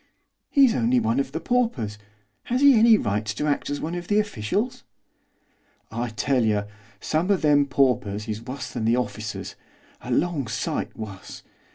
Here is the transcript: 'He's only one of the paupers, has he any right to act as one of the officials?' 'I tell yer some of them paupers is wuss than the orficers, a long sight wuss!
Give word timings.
'He's 0.49 0.73
only 0.73 0.99
one 0.99 1.19
of 1.19 1.31
the 1.31 1.39
paupers, 1.39 1.99
has 2.45 2.61
he 2.61 2.73
any 2.73 2.97
right 2.97 3.23
to 3.23 3.45
act 3.45 3.69
as 3.69 3.79
one 3.79 3.93
of 3.93 4.07
the 4.07 4.17
officials?' 4.17 4.83
'I 5.91 6.09
tell 6.15 6.43
yer 6.43 6.67
some 6.99 7.29
of 7.29 7.43
them 7.43 7.67
paupers 7.67 8.27
is 8.27 8.41
wuss 8.41 8.73
than 8.73 8.85
the 8.85 8.95
orficers, 8.97 9.53
a 10.01 10.09
long 10.09 10.47
sight 10.47 10.97
wuss! 10.97 11.43